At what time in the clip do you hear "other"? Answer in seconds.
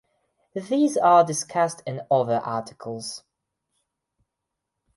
2.09-2.37